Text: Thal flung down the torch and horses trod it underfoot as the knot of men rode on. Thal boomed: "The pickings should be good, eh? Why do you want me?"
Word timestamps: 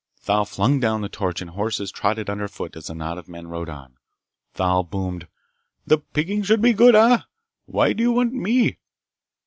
Thal 0.17 0.45
flung 0.45 0.79
down 0.79 1.01
the 1.01 1.09
torch 1.09 1.41
and 1.41 1.51
horses 1.51 1.91
trod 1.91 2.17
it 2.17 2.27
underfoot 2.27 2.75
as 2.75 2.87
the 2.87 2.95
knot 2.95 3.19
of 3.19 3.29
men 3.29 3.45
rode 3.45 3.69
on. 3.69 3.97
Thal 4.55 4.81
boomed: 4.81 5.27
"The 5.85 5.99
pickings 5.99 6.47
should 6.47 6.59
be 6.59 6.73
good, 6.73 6.95
eh? 6.95 7.19
Why 7.67 7.93
do 7.93 8.01
you 8.01 8.11
want 8.13 8.33
me?" 8.33 8.79